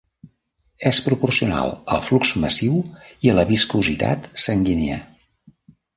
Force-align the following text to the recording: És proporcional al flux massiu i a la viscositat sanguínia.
És 0.91 0.99
proporcional 1.07 1.75
al 1.97 2.01
flux 2.07 2.31
massiu 2.45 2.79
i 3.27 3.31
a 3.35 3.35
la 3.41 3.47
viscositat 3.53 4.29
sanguínia. 4.47 4.99